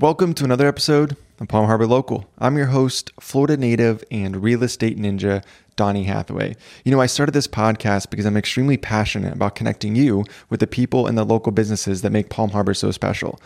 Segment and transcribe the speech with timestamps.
[0.00, 2.24] Welcome to another episode of Palm Harbor Local.
[2.38, 5.42] I'm your host, Florida native and real estate ninja,
[5.74, 6.54] Donnie Hathaway.
[6.84, 10.68] You know, I started this podcast because I'm extremely passionate about connecting you with the
[10.68, 13.40] people and the local businesses that make Palm Harbor so special.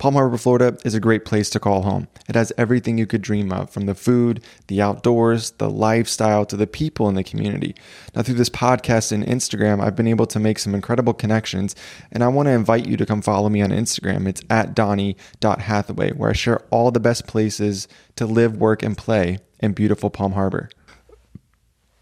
[0.00, 2.08] Palm Harbor, Florida is a great place to call home.
[2.26, 6.56] It has everything you could dream of from the food, the outdoors, the lifestyle, to
[6.56, 7.74] the people in the community.
[8.14, 11.76] Now, through this podcast and Instagram, I've been able to make some incredible connections,
[12.10, 14.26] and I want to invite you to come follow me on Instagram.
[14.26, 19.40] It's at Donnie.Hathaway, where I share all the best places to live, work, and play
[19.58, 20.70] in beautiful Palm Harbor.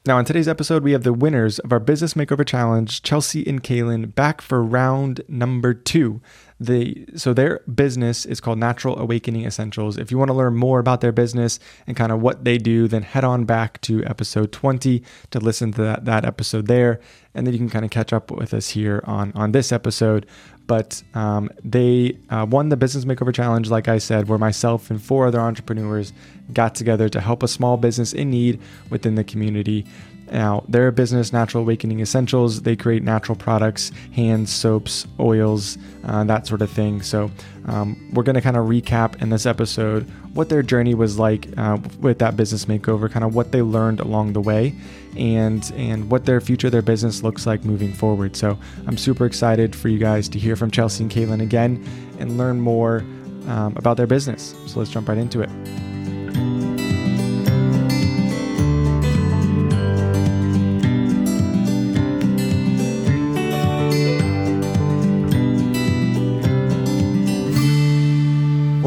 [0.06, 3.62] Now, in today's episode, we have the winners of our Business Makeover Challenge, Chelsea and
[3.62, 6.22] Kaylin, back for round number two.
[6.60, 9.96] The so their business is called Natural Awakening Essentials.
[9.96, 12.88] If you want to learn more about their business and kind of what they do,
[12.88, 16.98] then head on back to episode 20 to listen to that, that episode there,
[17.34, 20.26] and then you can kind of catch up with us here on on this episode.
[20.66, 25.02] But um, they uh, won the Business Makeover Challenge, like I said, where myself and
[25.02, 26.12] four other entrepreneurs
[26.52, 29.86] got together to help a small business in need within the community.
[30.30, 36.46] Now, their business, Natural Awakening Essentials, they create natural products, hands, soaps, oils, uh, that
[36.46, 37.02] sort of thing.
[37.02, 37.30] So,
[37.66, 41.48] um, we're going to kind of recap in this episode what their journey was like
[41.58, 44.74] uh, with that business makeover, kind of what they learned along the way,
[45.16, 48.36] and and what their future, their business looks like moving forward.
[48.36, 51.84] So, I'm super excited for you guys to hear from Chelsea and Caitlin again
[52.18, 52.98] and learn more
[53.46, 54.54] um, about their business.
[54.66, 55.50] So, let's jump right into it.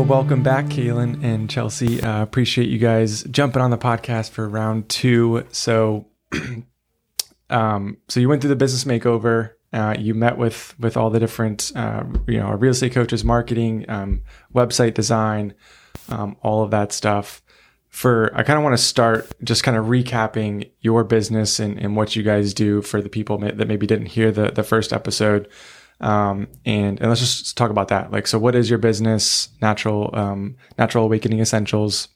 [0.02, 2.02] Well, welcome back, Kaylin and Chelsea.
[2.02, 5.46] Uh, appreciate you guys jumping on the podcast for round two.
[5.52, 6.08] So,
[7.52, 9.52] um, so you went through the business makeover.
[9.72, 13.86] Uh, you met with with all the different, uh, you know, real estate coaches, marketing,
[13.90, 14.24] um,
[14.56, 15.54] website design,
[16.10, 17.44] um, all of that stuff.
[17.90, 21.96] For I kind of want to start just kind of recapping your business and, and
[21.96, 25.48] what you guys do for the people that maybe didn't hear the the first episode.
[26.02, 28.12] Um, and, and let's just talk about that.
[28.12, 32.08] Like, so what is your business, natural, um, natural awakening essentials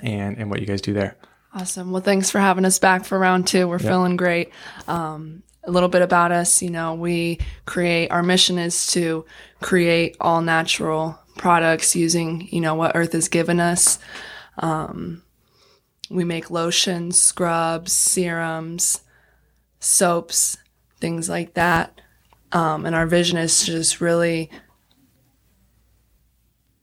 [0.00, 1.16] and, and what you guys do there?
[1.52, 1.90] Awesome.
[1.90, 3.66] Well, thanks for having us back for round two.
[3.66, 4.52] We're feeling great.
[4.86, 9.26] Um, a little bit about us, you know, we create, our mission is to
[9.60, 13.98] create all natural products using, you know, what Earth has given us.
[14.58, 15.22] Um,
[16.08, 19.00] we make lotions, scrubs, serums,
[19.80, 20.56] soaps,
[21.00, 22.00] things like that.
[22.52, 24.50] Um, and our vision is to just really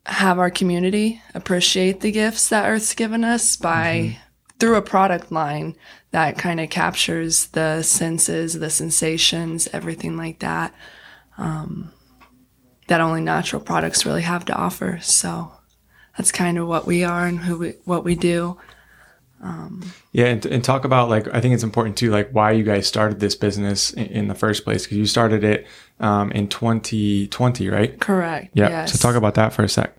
[0.06, 4.20] have our community appreciate the gifts that Earth's given us by mm-hmm.
[4.58, 5.76] through a product line
[6.12, 10.74] that kind of captures the senses, the sensations, everything like that.
[11.38, 11.92] Um,
[12.88, 15.00] that only natural products really have to offer.
[15.02, 15.52] So
[16.18, 18.58] that's kind of what we are and who we, what we do.
[19.42, 19.84] Um,
[20.14, 22.88] yeah, and, and, talk about like I think it's important too, like why you guys
[22.88, 25.68] started this business in, in the first place because you started it
[26.00, 28.00] um, in 2020, right?
[28.00, 28.50] Correct.
[28.54, 28.70] Yeah.
[28.70, 28.94] Yes.
[28.94, 29.96] So talk about that for a sec.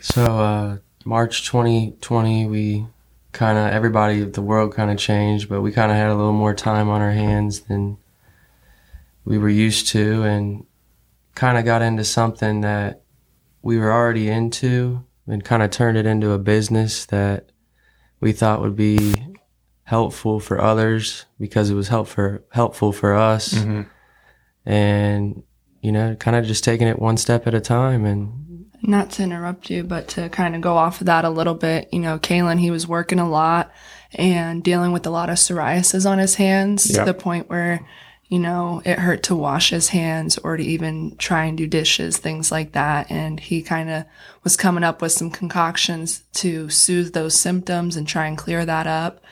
[0.00, 2.86] So uh, March 2020, we
[3.32, 6.32] kind of everybody, the world kind of changed, but we kind of had a little
[6.32, 7.98] more time on our hands than
[9.24, 10.64] we were used to, and
[11.34, 13.02] kind of got into something that
[13.62, 17.50] we were already into, and kind of turned it into a business that
[18.20, 19.14] we thought would be
[19.84, 23.54] helpful for others because it was help for, helpful for us.
[23.54, 23.82] Mm-hmm.
[24.64, 25.42] And,
[25.80, 29.22] you know, kind of just taking it one step at a time and not to
[29.22, 32.18] interrupt you, but to kind of go off of that a little bit, you know,
[32.18, 33.72] Kalen, he was working a lot
[34.12, 37.00] and dealing with a lot of psoriasis on his hands yep.
[37.00, 37.86] to the point where,
[38.28, 42.16] you know, it hurt to wash his hands or to even try and do dishes,
[42.16, 43.10] things like that.
[43.10, 44.04] And he kind of
[44.42, 48.86] was coming up with some concoctions to soothe those symptoms and try and clear that
[48.86, 49.22] up.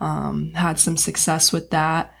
[0.00, 2.12] Um, had some success with that.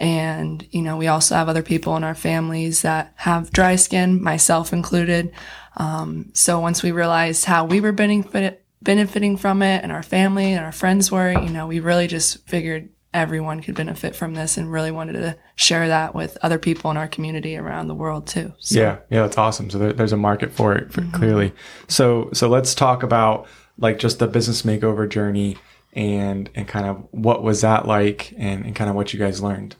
[0.00, 4.22] And, you know, we also have other people in our families that have dry skin,
[4.22, 5.32] myself included.
[5.76, 10.52] Um, so once we realized how we were benefit, benefiting from it and our family
[10.52, 12.88] and our friends were, you know, we really just figured
[13.18, 16.96] everyone could benefit from this and really wanted to share that with other people in
[16.96, 18.52] our community around the world too.
[18.58, 18.80] So.
[18.80, 19.68] Yeah, yeah, that's awesome.
[19.70, 21.16] So there, there's a market for it for, mm-hmm.
[21.16, 21.52] clearly.
[21.88, 23.46] So so let's talk about
[23.78, 25.56] like just the business makeover journey
[25.92, 29.42] and and kind of what was that like and, and kind of what you guys
[29.42, 29.76] learned.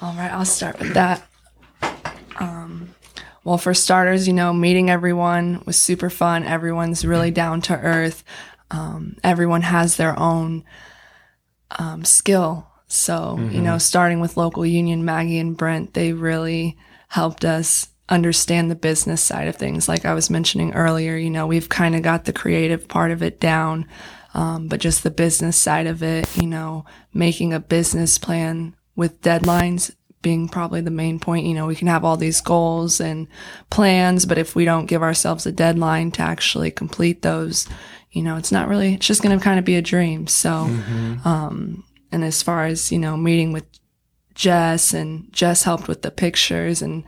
[0.00, 1.26] All right, I'll start with that.
[2.36, 2.94] Um,
[3.44, 6.44] well, for starters, you know, meeting everyone was super fun.
[6.44, 8.24] Everyone's really down to earth.
[8.70, 10.64] Um, everyone has their own
[11.78, 12.66] um, skill.
[12.94, 13.54] So, mm-hmm.
[13.54, 16.76] you know, starting with local union, Maggie and Brent, they really
[17.08, 19.88] helped us understand the business side of things.
[19.88, 23.22] Like I was mentioning earlier, you know, we've kind of got the creative part of
[23.22, 23.86] it down.
[24.34, 29.20] Um, but just the business side of it, you know, making a business plan with
[29.22, 31.46] deadlines being probably the main point.
[31.46, 33.28] You know, we can have all these goals and
[33.70, 37.68] plans, but if we don't give ourselves a deadline to actually complete those,
[38.10, 40.26] you know, it's not really, it's just going to kind of be a dream.
[40.26, 41.28] So, mm-hmm.
[41.28, 43.64] um, and as far as, you know, meeting with
[44.34, 47.04] Jess and Jess helped with the pictures and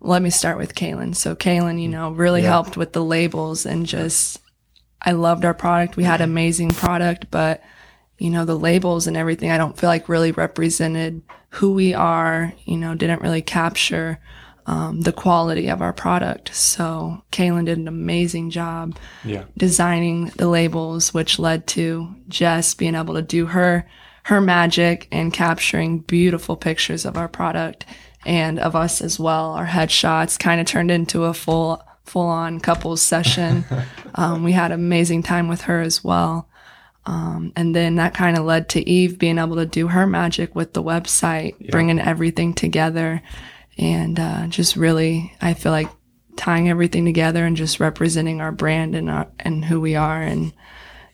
[0.00, 1.14] let me start with Kaylin.
[1.14, 2.48] So Kaylin, you know, really yeah.
[2.48, 4.40] helped with the labels and just,
[5.02, 5.96] I loved our product.
[5.96, 7.62] We had amazing product, but
[8.18, 12.52] you know, the labels and everything, I don't feel like really represented who we are,
[12.64, 14.18] you know, didn't really capture
[14.66, 16.54] um, the quality of our product.
[16.54, 19.44] So Kaylin did an amazing job yeah.
[19.56, 23.88] designing the labels, which led to Jess being able to do her
[24.28, 27.86] her magic and capturing beautiful pictures of our product
[28.26, 29.52] and of us as well.
[29.52, 33.64] Our headshots kind of turned into a full full on couples session.
[34.16, 36.46] um, we had an amazing time with her as well.
[37.06, 40.54] Um, and then that kind of led to Eve being able to do her magic
[40.54, 41.70] with the website, yeah.
[41.70, 43.22] bringing everything together,
[43.78, 45.88] and uh, just really, I feel like
[46.36, 50.52] tying everything together and just representing our brand and our, and who we are, and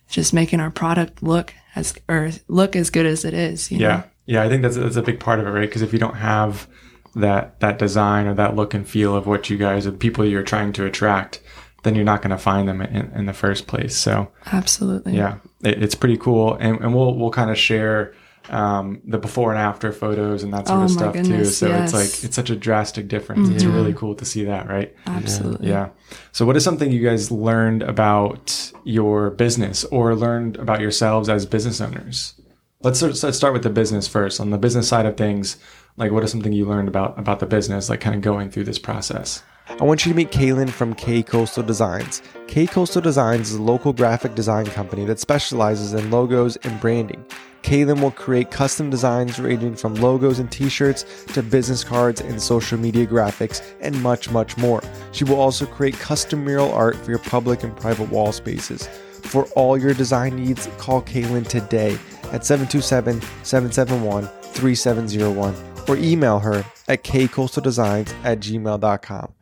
[0.09, 3.71] just making our product look as or look as good as it is.
[3.71, 4.05] yeah, know?
[4.27, 5.69] yeah, I think that's that's a big part of it, right?
[5.69, 6.69] Because if you don't have
[7.15, 10.43] that that design or that look and feel of what you guys, the people you're
[10.43, 11.41] trying to attract,
[11.83, 13.97] then you're not going to find them in, in, the first place.
[13.97, 18.15] So absolutely, yeah, it, it's pretty cool, and, and we'll we'll kind of share
[18.51, 21.55] um, the before and after photos and that sort oh of stuff goodness, too.
[21.55, 21.85] So yes.
[21.85, 23.47] it's like it's such a drastic difference.
[23.47, 23.57] Mm-hmm.
[23.57, 24.95] It's really cool to see that, right?
[25.07, 25.69] Absolutely.
[25.69, 25.91] Yeah.
[26.33, 31.47] So what is something you guys learned about your business or learned about yourselves as
[31.47, 32.35] business owners?
[32.83, 34.41] Let's let's start with the business first.
[34.41, 35.57] On the business side of things,
[35.97, 38.65] like what is something you learned about about the business, like kind of going through
[38.65, 39.43] this process?
[39.67, 42.23] I want you to meet Kaylin from K Coastal Designs.
[42.47, 47.25] K Coastal Designs is a local graphic design company that specializes in logos and branding.
[47.63, 52.41] Kaylin will create custom designs ranging from logos and t shirts to business cards and
[52.41, 54.83] social media graphics and much, much more.
[55.13, 58.87] She will also create custom mural art for your public and private wall spaces.
[59.23, 61.99] For all your design needs, call Kaylin today
[62.33, 65.55] at 727 771 3701
[65.89, 69.33] or email her at kcoastaldesigns at gmail.com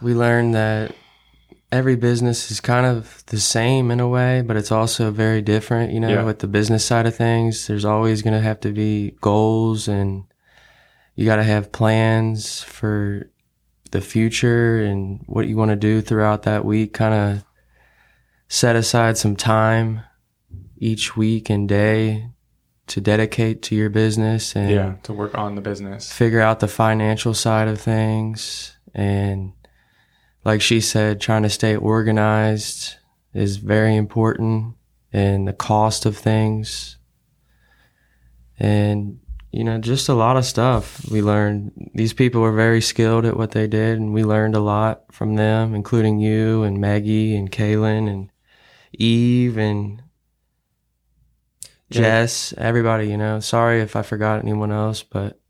[0.00, 0.94] we learned that
[1.72, 5.92] every business is kind of the same in a way, but it's also very different.
[5.92, 6.24] You know, yeah.
[6.24, 10.24] with the business side of things, there's always going to have to be goals and
[11.14, 13.30] you got to have plans for
[13.90, 16.92] the future and what you want to do throughout that week.
[16.92, 17.44] Kind of
[18.48, 20.02] set aside some time
[20.78, 22.28] each week and day
[22.88, 26.12] to dedicate to your business and yeah, to work on the business.
[26.12, 29.52] Figure out the financial side of things and
[30.46, 32.94] like she said, trying to stay organized
[33.34, 34.76] is very important
[35.12, 36.98] and the cost of things.
[38.56, 39.18] And,
[39.50, 41.90] you know, just a lot of stuff we learned.
[41.96, 45.34] These people were very skilled at what they did, and we learned a lot from
[45.34, 48.30] them, including you and Maggie and Kaylin and
[48.92, 50.00] Eve and
[51.90, 53.40] Jess, everybody, you know.
[53.40, 55.40] Sorry if I forgot anyone else, but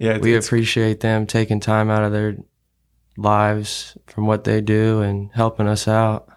[0.00, 2.38] yeah, we appreciate them taking time out of their
[3.16, 6.28] lives from what they do and helping us out.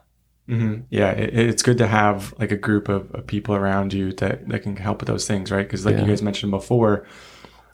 [0.48, 0.82] Mm-hmm.
[0.90, 4.48] Yeah, it, it's good to have like a group of, of, people around you that,
[4.50, 5.66] that can help with those things, right?
[5.66, 6.02] Because like yeah.
[6.02, 7.06] you guys mentioned before,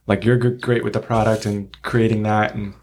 [0.07, 2.73] like you're great with the product and creating that and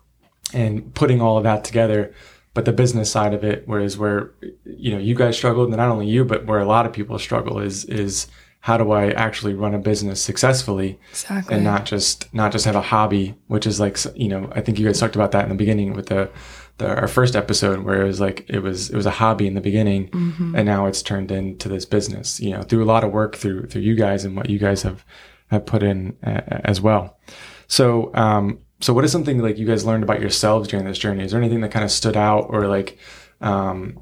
[0.55, 2.15] and putting all of that together,
[2.55, 4.33] but the business side of it, whereas where
[4.65, 7.19] you know you guys struggled, and not only you, but where a lot of people
[7.19, 8.27] struggle is is
[8.63, 11.57] how do I actually run a business successfully exactly.
[11.57, 14.79] and not just not just have a hobby, which is like you know I think
[14.79, 16.31] you guys talked about that in the beginning with the,
[16.79, 19.55] the our first episode where it was like it was it was a hobby in
[19.55, 20.55] the beginning mm-hmm.
[20.55, 23.67] and now it's turned into this business you know through a lot of work through
[23.67, 25.05] through you guys and what you guys have
[25.51, 27.19] have put in uh, as well.
[27.67, 31.25] So um so what is something like you guys learned about yourselves during this journey?
[31.25, 32.97] Is there anything that kind of stood out or like
[33.41, 34.01] um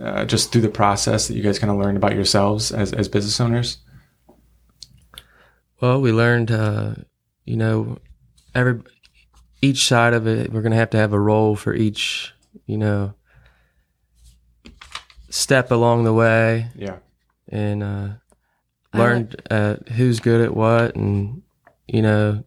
[0.00, 3.08] uh, just through the process that you guys kind of learned about yourselves as, as
[3.08, 3.78] business owners?
[5.80, 6.94] Well, we learned, uh,
[7.44, 7.98] you know,
[8.54, 8.80] every
[9.60, 12.32] each side of it, we're going to have to have a role for each,
[12.66, 13.14] you know,
[15.28, 16.68] step along the way.
[16.74, 16.98] Yeah.
[17.48, 18.08] And uh,
[18.94, 21.42] learned uh, who's good at what and,
[21.86, 22.44] you know,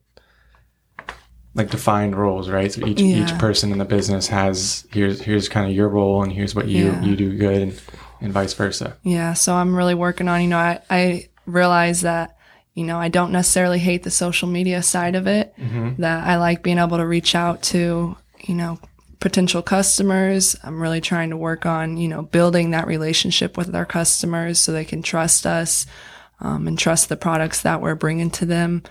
[1.55, 2.71] like defined roles, right?
[2.71, 3.23] So each yeah.
[3.23, 6.67] each person in the business has here's here's kind of your role and here's what
[6.67, 7.01] you yeah.
[7.01, 7.81] you do good and,
[8.21, 8.97] and vice versa.
[9.03, 9.33] Yeah.
[9.33, 12.37] So I'm really working on, you know, I, I realize that,
[12.73, 16.01] you know, I don't necessarily hate the social media side of it, mm-hmm.
[16.01, 18.77] that I like being able to reach out to, you know,
[19.21, 20.57] potential customers.
[20.61, 24.71] I'm really trying to work on, you know, building that relationship with our customers so
[24.71, 25.85] they can trust us
[26.41, 28.83] um, and trust the products that we're bringing to them.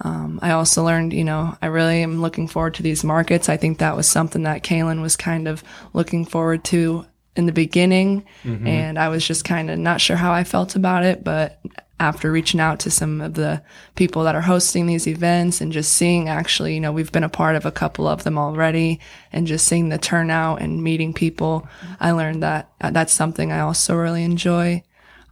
[0.00, 3.48] Um, I also learned, you know, I really am looking forward to these markets.
[3.48, 7.52] I think that was something that Kaylin was kind of looking forward to in the
[7.52, 8.24] beginning.
[8.42, 8.66] Mm-hmm.
[8.66, 11.22] And I was just kind of not sure how I felt about it.
[11.22, 11.60] But
[12.00, 13.62] after reaching out to some of the
[13.94, 17.28] people that are hosting these events and just seeing actually, you know, we've been a
[17.28, 19.00] part of a couple of them already
[19.32, 21.68] and just seeing the turnout and meeting people,
[22.00, 24.82] I learned that uh, that's something I also really enjoy.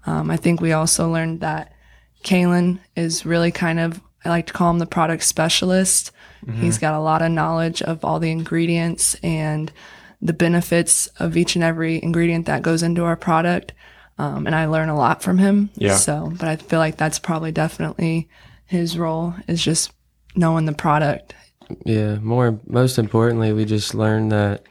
[0.07, 1.73] Um, I think we also learned that
[2.23, 6.13] Kalen is really kind of, I like to call him the product specialist.
[6.47, 6.61] Mm-hmm.
[6.61, 9.73] He's got a lot of knowledge of all the ingredients and
[10.21, 13.73] the benefits of each and every ingredient that goes into our product.
[14.19, 15.71] Um, and I learn a lot from him.
[15.75, 15.97] Yeah.
[15.97, 18.29] So, but I feel like that's probably definitely
[18.67, 19.93] his role is just
[20.37, 21.35] knowing the product.
[21.85, 22.17] Yeah.
[22.17, 24.65] More, most importantly, we just learned that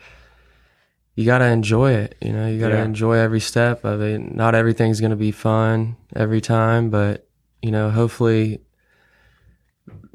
[1.15, 2.15] you got to enjoy it.
[2.21, 2.85] You know, you got to yeah.
[2.85, 4.19] enjoy every step of it.
[4.33, 7.27] Not everything's going to be fun every time, but,
[7.61, 8.61] you know, hopefully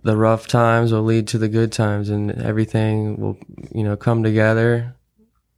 [0.07, 3.37] the rough times will lead to the good times and everything will,
[3.75, 4.95] you know, come together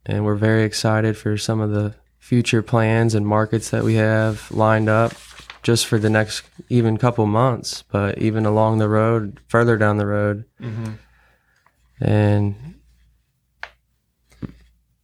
[0.07, 4.51] and we're very excited for some of the future plans and markets that we have
[4.51, 5.13] lined up
[5.63, 10.07] just for the next even couple months, but even along the road, further down the
[10.07, 10.47] road.
[10.63, 10.93] Mm-hmm.
[12.01, 12.55] And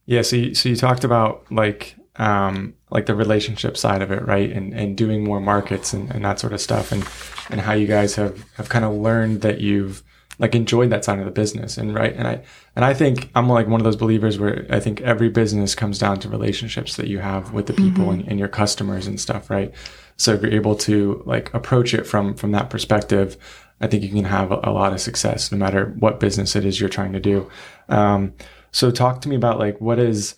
[0.07, 4.25] yeah, so you, so you talked about like um, like the relationship side of it,
[4.25, 4.51] right?
[4.51, 7.07] And and doing more markets and, and that sort of stuff, and
[7.49, 10.03] and how you guys have have kind of learned that you've
[10.39, 12.41] like enjoyed that side of the business and right and i
[12.75, 15.97] and i think i'm like one of those believers where i think every business comes
[15.97, 18.19] down to relationships that you have with the people mm-hmm.
[18.19, 19.73] and, and, your customers and stuff right
[20.17, 23.37] so if you're able to like approach it from from that perspective
[23.81, 26.65] i think you can have a, a lot of success no matter what business it
[26.65, 27.49] is you're trying to do
[27.87, 28.33] um,
[28.71, 30.35] so talk to me about like what is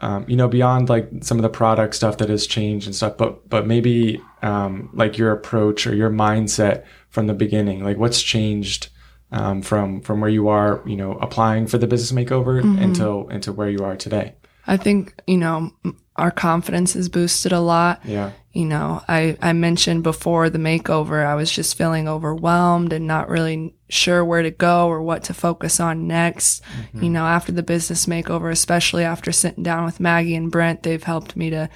[0.00, 3.16] um, you know beyond like some of the product stuff that has changed and stuff
[3.16, 8.22] but but maybe um, like your approach or your mindset from the beginning like what's
[8.22, 8.88] changed
[9.32, 12.82] um, from from where you are, you know, applying for the business makeover mm-hmm.
[12.82, 14.34] until into where you are today?
[14.66, 15.72] I think you know
[16.16, 18.00] our confidence is boosted a lot.
[18.04, 18.32] Yeah.
[18.52, 23.28] You know, I I mentioned before the makeover, I was just feeling overwhelmed and not
[23.28, 26.62] really sure where to go or what to focus on next.
[26.64, 27.04] Mm-hmm.
[27.04, 31.02] You know, after the business makeover, especially after sitting down with Maggie and Brent, they've
[31.02, 31.68] helped me to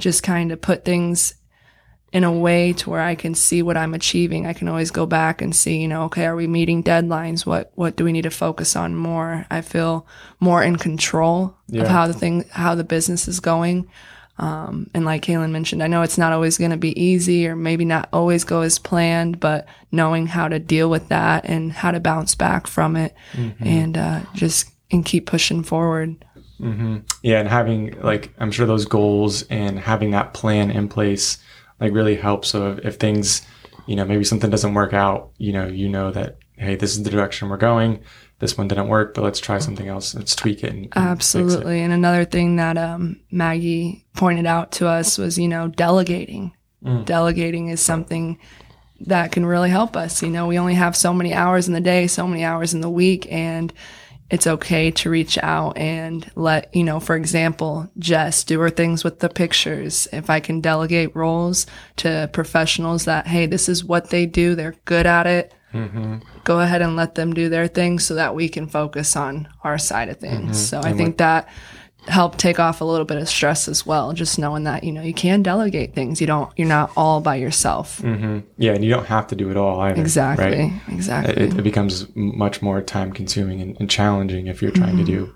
[0.00, 1.34] just kind of put things
[2.12, 4.46] in a way to where I can see what I'm achieving.
[4.46, 7.44] I can always go back and see, you know, okay, are we meeting deadlines?
[7.44, 9.46] What what do we need to focus on more?
[9.50, 10.06] I feel
[10.40, 11.82] more in control yeah.
[11.82, 13.88] of how the thing how the business is going.
[14.38, 17.56] Um, and like Kaylin mentioned, I know it's not always going to be easy or
[17.56, 21.90] maybe not always go as planned, but knowing how to deal with that and how
[21.90, 23.66] to bounce back from it mm-hmm.
[23.66, 26.22] and uh, just and keep pushing forward.
[26.60, 26.98] Mm-hmm.
[27.22, 31.38] Yeah, and having like I'm sure those goals and having that plan in place
[31.80, 32.48] like really helps.
[32.48, 33.42] So if, if things,
[33.86, 37.02] you know, maybe something doesn't work out, you know, you know that hey, this is
[37.02, 38.00] the direction we're going.
[38.38, 40.14] This one didn't work, but let's try something else.
[40.14, 40.70] Let's tweak it.
[40.70, 41.80] And, and Absolutely.
[41.80, 41.84] It.
[41.84, 46.52] And another thing that um, Maggie pointed out to us was, you know, delegating.
[46.84, 47.06] Mm.
[47.06, 48.38] Delegating is something
[49.00, 50.22] that can really help us.
[50.22, 52.82] You know, we only have so many hours in the day, so many hours in
[52.82, 53.72] the week, and
[54.30, 59.04] it's okay to reach out and let, you know, for example, Jess do her things
[59.04, 60.08] with the pictures.
[60.12, 61.66] If I can delegate roles
[61.96, 65.54] to professionals that, hey, this is what they do, they're good at it.
[65.76, 66.16] Mm-hmm.
[66.44, 69.78] Go ahead and let them do their thing so that we can focus on our
[69.78, 70.42] side of things.
[70.42, 70.52] Mm-hmm.
[70.52, 71.48] So and I think that
[72.08, 74.12] helped take off a little bit of stress as well.
[74.12, 76.20] Just knowing that you know you can delegate things.
[76.20, 76.52] You don't.
[76.56, 78.00] You're not all by yourself.
[78.02, 78.40] Mm-hmm.
[78.58, 80.00] Yeah, and you don't have to do it all either.
[80.00, 80.46] Exactly.
[80.46, 80.72] Right?
[80.88, 81.44] Exactly.
[81.44, 85.04] It, it, becomes much more time consuming and, and challenging if you're trying mm-hmm.
[85.06, 85.34] to do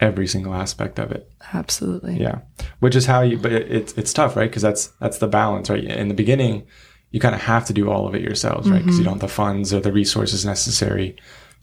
[0.00, 1.30] every single aspect of it.
[1.52, 2.18] Absolutely.
[2.18, 2.40] Yeah,
[2.80, 3.38] which is how you.
[3.38, 4.50] But it, it's it's tough, right?
[4.50, 5.84] Because that's that's the balance, right?
[5.84, 6.66] In the beginning,
[7.10, 8.78] you kind of have to do all of it yourselves, right?
[8.78, 9.00] Because mm-hmm.
[9.00, 11.16] you don't have the funds or the resources necessary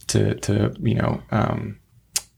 [0.07, 1.79] to to you know um,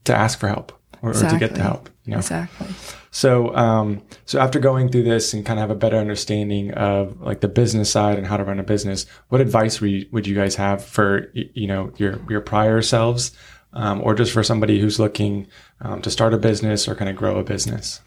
[0.04, 1.36] to ask for help or, exactly.
[1.36, 1.88] or to get the help.
[2.04, 2.18] You know?
[2.18, 2.66] Exactly.
[3.12, 7.20] So, um, so after going through this and kind of have a better understanding of
[7.20, 10.26] like the business side and how to run a business, what advice would you, would
[10.26, 13.32] you guys have for you know your your prior selves,
[13.72, 15.46] um, or just for somebody who's looking
[15.80, 18.00] um, to start a business or kind of grow a business?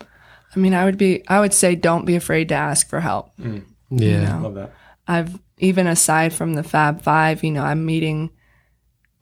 [0.55, 3.35] I mean, I would be I would say don't be afraid to ask for help.
[3.37, 3.65] Mm.
[3.89, 4.39] Yeah, you know?
[4.43, 4.73] love that.
[5.07, 8.31] I've even aside from the Fab Five, you know, I'm meeting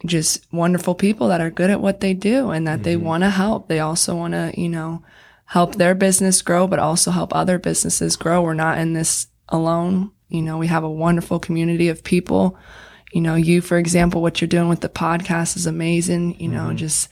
[0.05, 2.83] just wonderful people that are good at what they do and that mm-hmm.
[2.83, 3.67] they want to help.
[3.67, 5.03] They also want to, you know,
[5.45, 8.41] help their business grow, but also help other businesses grow.
[8.41, 10.11] We're not in this alone.
[10.29, 12.57] You know, we have a wonderful community of people.
[13.11, 16.39] You know, you, for example, what you're doing with the podcast is amazing.
[16.39, 16.77] You know, mm-hmm.
[16.77, 17.09] just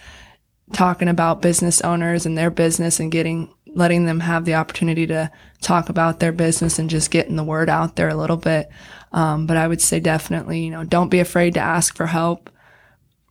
[0.74, 5.32] talking about business owners and their business and getting letting them have the opportunity to
[5.62, 8.70] talk about their business and just getting the word out there a little bit.
[9.12, 12.50] Um, but I would say definitely, you know, don't be afraid to ask for help,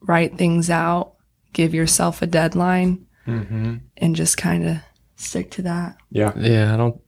[0.02, 1.14] write things out,
[1.52, 3.76] give yourself a deadline, Mm-hmm.
[3.98, 4.76] and just kind of
[5.16, 5.98] stick to that.
[6.10, 6.32] Yeah.
[6.34, 6.98] Yeah, I don't.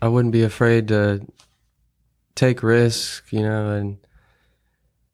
[0.00, 1.24] I wouldn't be afraid to
[2.34, 3.98] take risks, you know, and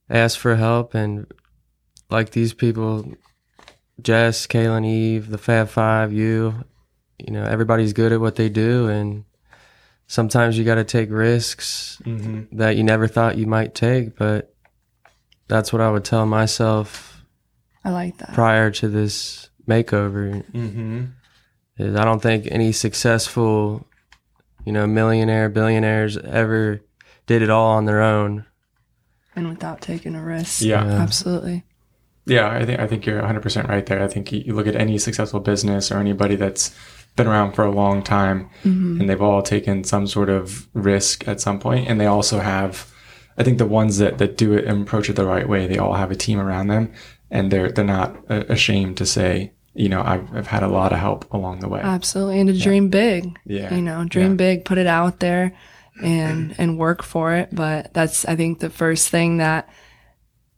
[0.09, 0.95] ask for help.
[0.95, 1.27] And
[2.09, 3.13] like these people,
[4.01, 6.65] Jess, Kaylin, Eve, the Fab Five, you,
[7.19, 9.25] you know, everybody's good at what they do, and
[10.07, 12.57] sometimes you got to take risks Mm-hmm.
[12.59, 14.17] that you never thought you might take.
[14.17, 14.55] But
[15.49, 17.23] that's what I would tell myself
[17.85, 18.35] I like that.
[18.35, 20.45] prior to this makeover.
[20.53, 21.05] Mm-hmm.
[21.79, 23.87] is I don't think any successful,
[24.65, 26.81] you know, millionaire, billionaires ever
[27.27, 28.45] did it all on their own.
[29.37, 30.63] and without taking a risk.
[30.63, 30.85] Yeah.
[30.85, 31.03] Yeah.
[31.03, 31.65] Absolutely.
[32.27, 34.03] Yeah, I think I think you're 100 percent right there.
[34.03, 36.75] I think you, you look at any successful business or anybody that's
[37.17, 39.01] been around for a long time, mm-hmm.
[39.01, 42.93] and they've all taken some sort of risk at some point, and they also have.
[43.37, 45.79] I think the ones that, that do it and approach it the right way, they
[45.79, 46.93] all have a team around them,
[47.31, 50.99] and they're they're not ashamed to say, you know, I've, I've had a lot of
[50.99, 51.81] help along the way.
[51.81, 52.41] Absolutely.
[52.41, 53.39] And to dream big.
[53.47, 53.73] Yeah.
[53.73, 54.37] You know, dream Yeah.
[54.37, 55.57] big, put it out there
[56.03, 57.51] and and work for it.
[57.53, 59.69] But that's I think the first thing that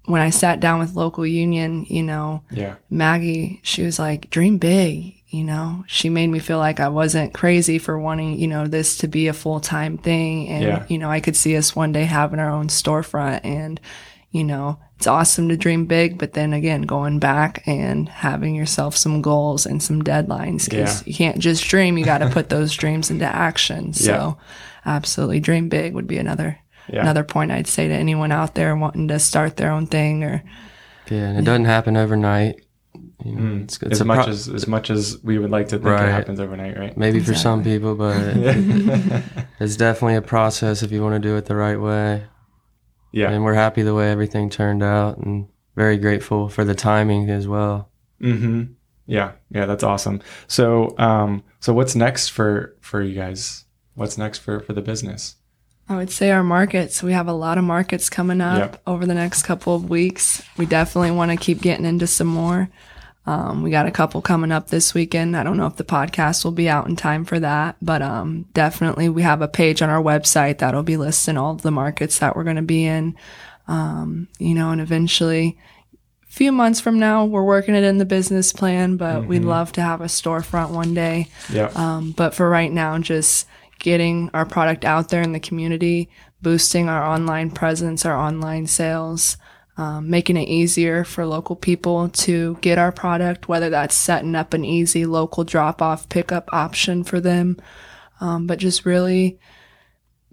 [0.07, 4.57] when I sat down with local union, you know, yeah, Maggie, she was like, dream
[4.57, 5.85] big, you know.
[5.87, 9.29] She made me feel like I wasn't crazy for wanting, you know, this to be
[9.29, 10.49] a full time thing.
[10.49, 10.85] And, Yeah.
[10.89, 13.81] you know, I could see us one day having our own storefront and,
[14.31, 18.97] you know, it's awesome to dream big, but then again, going back and having yourself
[18.97, 21.03] some goals and some deadlines because Yeah.
[21.07, 21.97] you can't just dream.
[21.97, 23.93] You got to put those dreams into action.
[23.95, 24.13] So,
[24.85, 24.93] Yeah.
[24.97, 26.59] absolutely, dream big would be another
[26.93, 27.01] Yeah.
[27.03, 30.43] another point I'd say to anyone out there wanting to start their own thing or
[31.09, 32.57] Yeah, and it doesn't happen overnight.
[33.25, 35.77] You know, it's, it's as much pro- as as much as we would like to
[35.77, 36.09] think Right.
[36.09, 36.97] it happens overnight, right?
[36.97, 38.17] maybe for some people, but
[39.61, 42.25] it's definitely a process if you want to do it the right way.
[43.13, 43.31] Yeah.
[43.31, 47.47] And we're happy the way everything turned out, and very grateful for the timing as
[47.49, 47.91] well.
[48.21, 48.73] Mm-hmm.
[49.07, 50.21] Yeah, yeah, that's awesome.
[50.47, 53.65] So, um, so what's next for for you guys?
[53.95, 55.37] What's next for for the business?
[55.89, 57.03] I would say our markets.
[57.03, 58.83] We have a lot of markets coming up Yep.
[58.87, 60.41] over the next couple of weeks.
[60.57, 62.69] We definitely want to keep getting into some more.
[63.27, 65.37] Um, we got a couple coming up this weekend.
[65.37, 68.47] I don't know if the podcast will be out in time for that, but um,
[68.55, 72.35] definitely we have a page on our website that'll be listing all the markets that
[72.35, 73.15] we're going to be in.
[73.69, 75.59] Um, you know, and eventually,
[76.29, 79.73] a few months from now, we're working it in the business plan, but we'd love
[79.73, 81.29] to have a storefront one day.
[81.53, 83.47] Yeah, Um, but for right now, just
[83.79, 86.09] getting our product out there in the community,
[86.43, 89.37] boosting our online presence, our online sales,
[89.81, 94.53] um, making it easier for local people to get our product, whether that's setting up
[94.53, 97.57] an easy local drop off pickup option for them.
[98.21, 99.41] Um, but just really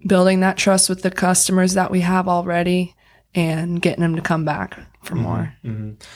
[0.06, 2.94] building that trust with the customers that we have already
[3.34, 5.54] and getting them to come back for more.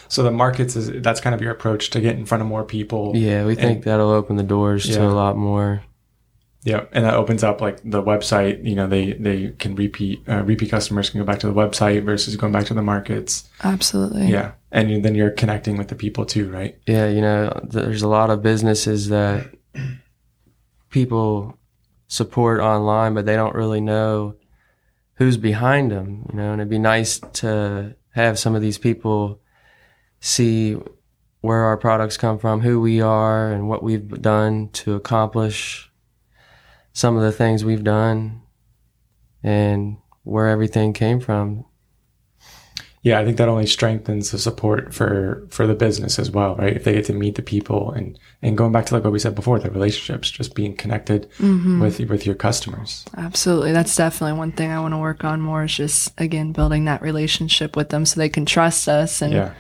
[0.09, 2.65] so the markets is that's kind of your approach to get in front of more
[2.65, 3.13] people.
[3.15, 5.83] Yeah, we think that'll open the doors to a lot more.
[6.65, 8.65] Yeah, and that opens up like the website.
[8.65, 12.05] You know, they they can repeat uh, repeat customers can go back to the website
[12.05, 13.49] versus going back to the markets.
[13.65, 14.27] Absolutely.
[14.29, 16.79] Yeah, and you- then you're connecting with the people too, right?
[16.87, 19.47] Yeah, you know, there's a lot of businesses that
[20.91, 21.59] people
[22.09, 24.35] support online, but they don't really know
[25.15, 29.41] who's behind them, you know, and it'd be nice to have some of these people
[30.21, 30.77] see
[31.41, 35.91] where our products come from, who we are, and what we've done to accomplish
[36.93, 38.43] some of the things we've done
[39.43, 41.65] and where everything came from.
[43.05, 46.77] Yeah, I think that only strengthens the support for for the business as well, right?
[46.77, 49.19] If they get to meet the people and and going back to like what we
[49.19, 51.81] said before, the relationships, just being connected mm-hmm.
[51.81, 53.05] with with your customers.
[53.17, 53.73] Absolutely.
[53.73, 57.03] That's definitely one thing I want to work on more is just, again, building that
[57.03, 59.55] relationship with them so they can trust us and, Yeah,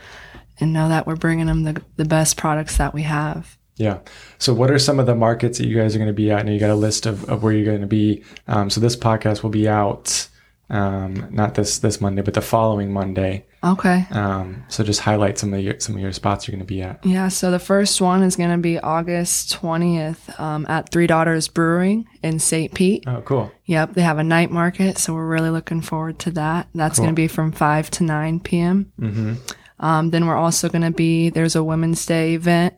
[0.60, 3.58] and know that we're bringing them the, the best products that we have.
[3.82, 3.98] Yeah.
[4.38, 6.38] So, what are some of the markets that you guys are going to be at?
[6.40, 8.22] I know you got a list of, of where you're going to be.
[8.46, 10.28] Um, so this podcast will be out
[10.72, 13.44] um, not this this Monday, but the following Monday.
[13.62, 14.06] Okay.
[14.10, 16.80] Um, so just highlight some of your some of your spots you're going to be
[16.80, 17.04] at.
[17.04, 17.28] Yeah.
[17.28, 22.08] So the first one is going to be August 20th um, at Three Daughters Brewing
[22.22, 22.72] in St.
[22.72, 23.04] Pete.
[23.06, 23.52] Oh, cool.
[23.66, 23.92] Yep.
[23.92, 24.96] They have a night market.
[24.96, 26.68] So we're really looking forward to that.
[26.74, 27.04] That's Cool.
[27.04, 28.92] going to be from 5 to 9 p.m.
[28.98, 29.34] Mm-hmm.
[29.78, 32.74] Um, then we're also going to be, there's a Women's Day event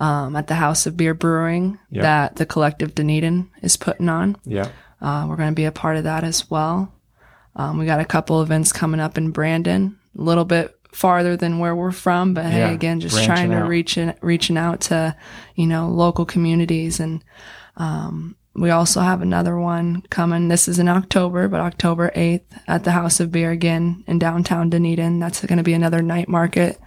[0.00, 2.02] um, at the House of Beer Brewing Yep.
[2.02, 4.36] that the Collective Dunedin is putting on.
[4.44, 4.68] Yeah.
[5.00, 6.92] Uh, we're going to be a part of that as well.
[7.56, 11.58] Um, we got a couple events coming up in Brandon, a little bit farther than
[11.58, 13.68] where we're from, but Yeah, hey, again, just trying to out.
[13.68, 15.16] reach in, reaching out to,
[15.54, 16.98] you know, local communities.
[17.00, 17.22] And
[17.76, 20.48] um, we also have another one coming.
[20.48, 24.70] This is in October, but October 8th at the House of Beer again in downtown
[24.70, 25.18] Dunedin.
[25.20, 26.78] That's going to be another night market.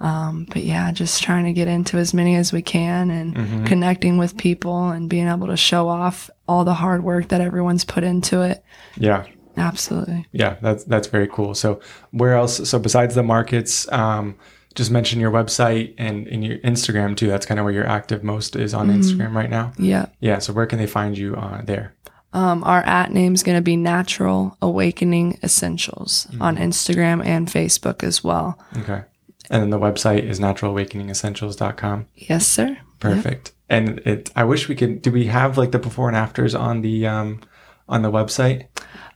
[0.00, 3.64] Um, but yeah, just trying to get into as many as we can and Mm-hmm.
[3.64, 7.84] connecting with people and being able to show off all the hard work that everyone's
[7.84, 8.62] put into it.
[8.96, 9.24] Yeah.
[9.58, 10.26] Absolutely.
[10.32, 11.54] Yeah, that's that's very cool.
[11.54, 11.80] So
[12.10, 12.68] where else?
[12.68, 14.36] So besides the markets, um,
[14.74, 17.28] just mention your website and, and your Instagram too.
[17.28, 19.72] That's kind of where you're active most is on Instagram right now.
[19.78, 20.06] Yeah.
[20.20, 20.40] Yeah.
[20.40, 21.94] So where can they find you uh, there?
[22.34, 28.02] Um, our at name is going to be Natural Awakening Essentials on Instagram and Facebook
[28.04, 28.58] as well.
[28.76, 29.04] Okay.
[29.50, 32.06] And then the website is naturalawakeningessentials.com.
[32.14, 32.78] Yes, sir.
[33.00, 33.52] Perfect.
[33.68, 35.02] And it, I wish we could.
[35.02, 37.40] Do we have like the before and afters on the um
[37.88, 38.66] on the website?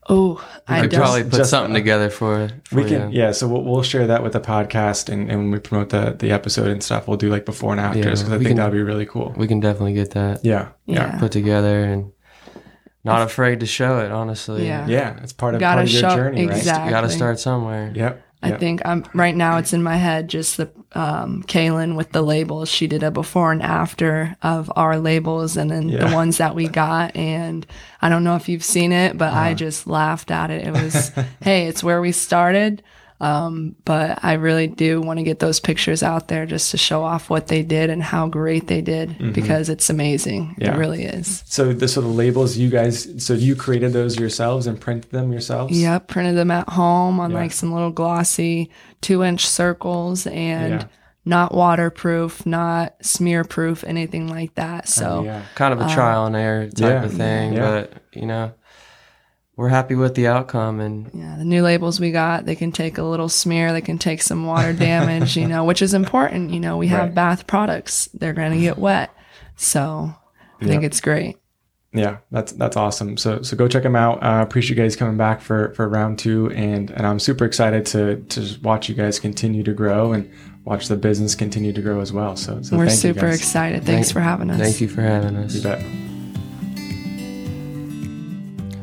[0.08, 3.20] Oh, I I'd probably put just- something together for, for We can, you.
[3.20, 3.30] yeah.
[3.32, 6.32] So we'll, we'll share that with the podcast, and, and when we promote the the
[6.32, 8.82] episode and stuff, we'll do like before and afters because I think can- that'd be
[8.82, 9.32] really cool.
[9.36, 11.18] We can definitely get that Yeah, yeah, Yeah.
[11.18, 12.12] put together and
[13.04, 14.66] not afraid to show it, honestly.
[14.66, 14.86] Yeah.
[14.86, 15.18] yeah.
[15.22, 16.56] It's part of Gotta part of your show- journey, right?
[16.56, 17.92] exact- You got to start somewhere.
[17.94, 18.22] Yep.
[18.42, 18.60] I yep.
[18.60, 19.58] think I'm right now.
[19.58, 20.28] It's in my head.
[20.28, 22.70] Just the um, Kaylin with the labels.
[22.70, 26.08] She did a before and after of our labels, and then Yeah.
[26.08, 27.14] the ones that we got.
[27.14, 27.66] And
[28.00, 29.40] I don't know if you've seen it, but Uh-huh.
[29.40, 30.66] I just laughed at it.
[30.66, 32.82] It was, hey, it's where we started.
[33.20, 37.02] Um, but I really do want to get those pictures out there just to show
[37.04, 40.48] off what they did and how great they did because it's amazing.
[40.52, 40.62] Mm-hmm.
[40.62, 40.74] Yeah.
[40.74, 41.42] It really is.
[41.46, 45.32] So the sort of labels you guys, so you created those yourselves and printed them
[45.32, 45.78] yourselves.
[45.78, 47.36] Yep, printed them at home on Yeah.
[47.36, 48.70] like some little glossy
[49.02, 50.84] two inch circles and Yeah.
[51.26, 54.88] not waterproof, not smear proof, anything like that.
[54.88, 55.42] So Oh, yeah.
[55.54, 57.04] Kind of a trial and error type Yeah.
[57.04, 57.60] of thing, Yeah.
[57.60, 58.52] but you know,
[59.60, 62.96] we're happy with the outcome and yeah, the new labels we got, they can take
[62.98, 66.50] a little smear, they can take some water damage, you know, which is important.
[66.50, 67.14] You know, we have Right.
[67.14, 69.10] bath products, they're going to get wet.
[69.56, 70.14] So
[70.60, 71.36] I think it's great.
[71.92, 73.16] Yeah, that's that's awesome.
[73.16, 74.22] So so go check them out.
[74.22, 77.84] Uh, appreciate you guys coming back for for round two, and and I'm super excited
[77.86, 80.30] to to watch you guys continue to grow and
[80.64, 82.36] watch the business continue to grow as well.
[82.36, 83.38] So, so We're thank you super guys.
[83.40, 83.82] excited.
[83.84, 84.60] Thanks Thank- for having us.
[84.60, 85.54] thank you for having us.
[85.56, 86.09] You bet.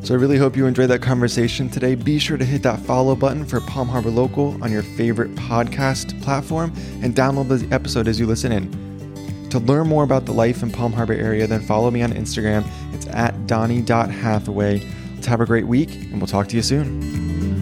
[0.07, 1.93] So I really hope you enjoyed that conversation today.
[1.93, 6.21] Be sure to hit that follow button for Palm Harbor Local on your favorite podcast
[6.21, 9.49] platform and download the episode as you listen in.
[9.49, 12.65] To learn more about the life in Palm Harbor area, then follow me on Instagram.
[12.93, 14.77] It's at donnie.hathaway.
[15.25, 17.56] Have a great week and we'll talk to you soon.